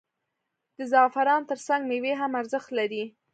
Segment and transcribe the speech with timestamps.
[0.77, 3.03] د زعفرانو ترڅنګ میوې هم ارزښت لري.